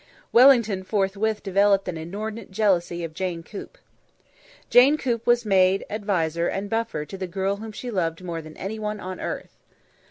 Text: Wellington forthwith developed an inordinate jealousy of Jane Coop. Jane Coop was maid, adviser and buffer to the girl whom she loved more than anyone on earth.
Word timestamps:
Wellington 0.31 0.81
forthwith 0.83 1.43
developed 1.43 1.87
an 1.87 1.95
inordinate 1.95 2.49
jealousy 2.49 3.03
of 3.03 3.13
Jane 3.13 3.43
Coop. 3.43 3.77
Jane 4.67 4.97
Coop 4.97 5.27
was 5.27 5.45
maid, 5.45 5.85
adviser 5.91 6.47
and 6.47 6.71
buffer 6.71 7.05
to 7.05 7.17
the 7.19 7.27
girl 7.27 7.57
whom 7.57 7.71
she 7.71 7.91
loved 7.91 8.23
more 8.23 8.41
than 8.41 8.57
anyone 8.57 8.99
on 8.99 9.19
earth. 9.19 9.59